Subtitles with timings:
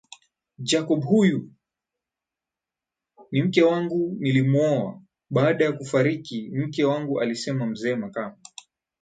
[0.59, 1.51] Jacob huyu
[3.31, 8.35] ni mke wangu nilimuoa baada ya kufariki mke wangualisema mzee Makame